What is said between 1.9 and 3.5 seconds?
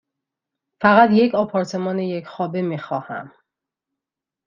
یک خوابه می خواهم.